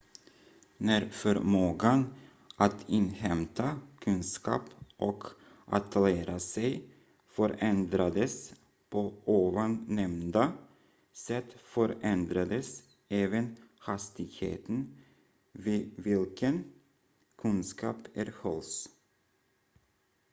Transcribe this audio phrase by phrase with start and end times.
[0.77, 2.15] när förmågan
[2.55, 4.61] att inhämta kunskap
[4.97, 5.23] och
[5.65, 6.89] att lära sig
[7.27, 8.53] förändrades
[8.89, 10.53] på ovannämnda
[11.13, 14.97] sätt förändrades även hastigheten
[15.51, 16.63] vid vilken
[17.35, 18.89] kunskap erhölls